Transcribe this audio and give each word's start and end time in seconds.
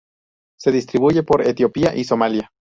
Se 0.59 0.71
distribuye 0.71 1.21
por 1.21 1.45
Etiopía 1.47 1.95
y 1.95 2.05
Somalia. 2.05 2.49